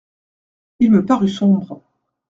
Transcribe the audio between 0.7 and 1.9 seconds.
Il me parut sombre.